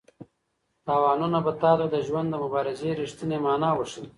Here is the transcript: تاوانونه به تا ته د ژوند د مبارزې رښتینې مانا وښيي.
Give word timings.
تاوانونه 0.85 1.39
به 1.45 1.51
تا 1.61 1.71
ته 1.79 1.85
د 1.93 1.95
ژوند 2.07 2.27
د 2.31 2.35
مبارزې 2.43 2.89
رښتینې 3.01 3.37
مانا 3.45 3.69
وښيي. 3.75 4.07